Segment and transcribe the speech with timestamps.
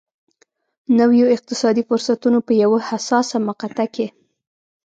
[0.99, 4.07] نویو اقتصادي فرصتونو په یوه حساسه مقطعه کې.